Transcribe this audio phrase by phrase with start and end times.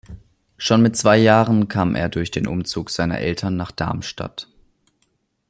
[0.57, 4.47] Schon mit zwei Jahren kam er durch den Umzug seiner Eltern nach Darmstadt.